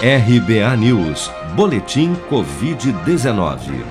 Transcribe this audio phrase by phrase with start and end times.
[0.00, 3.84] RBA News, Boletim Covid-19.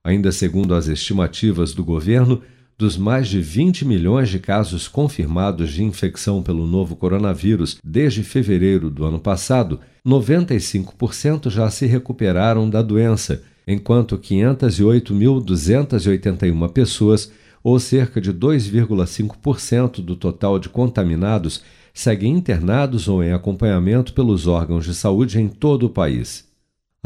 [0.05, 2.43] Ainda segundo as estimativas do governo,
[2.79, 8.91] dos mais de 20 milhões de casos confirmados de infecção pelo novo coronavírus desde fevereiro
[8.91, 17.33] do ano passado, 95% já se recuperaram da doença, enquanto 508.281 pessoas,
[17.65, 24.85] ou cerca de 2,5% do total de contaminados, seguem internados ou em acompanhamento pelos órgãos
[24.85, 26.46] de saúde em todo o país.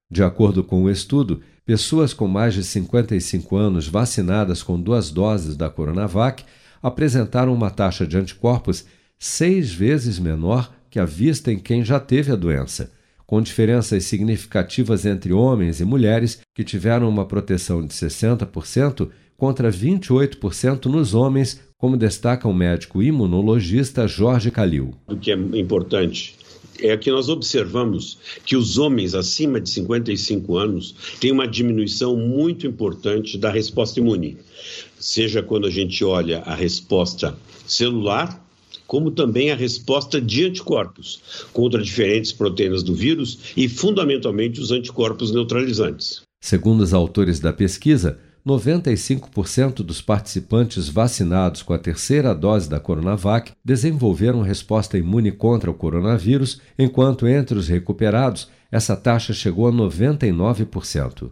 [0.09, 5.55] De acordo com o estudo, pessoas com mais de 55 anos vacinadas com duas doses
[5.55, 6.43] da Coronavac
[6.81, 8.85] apresentaram uma taxa de anticorpos
[9.17, 12.91] seis vezes menor que a vista em quem já teve a doença,
[13.25, 20.85] com diferenças significativas entre homens e mulheres que tiveram uma proteção de 60% contra 28%
[20.85, 24.95] nos homens, como destaca o médico imunologista Jorge Calil.
[25.07, 26.35] O que é importante
[26.79, 32.65] é que nós observamos que os homens acima de 55 anos têm uma diminuição muito
[32.65, 34.35] importante da resposta imune,
[34.99, 37.37] seja quando a gente olha a resposta
[37.67, 38.43] celular,
[38.87, 41.21] como também a resposta de anticorpos
[41.53, 46.23] contra diferentes proteínas do vírus e, fundamentalmente, os anticorpos neutralizantes.
[46.41, 53.51] Segundo os autores da pesquisa, 95% dos participantes vacinados com a terceira dose da Coronavac
[53.63, 61.31] desenvolveram resposta imune contra o coronavírus, enquanto entre os recuperados essa taxa chegou a 99%.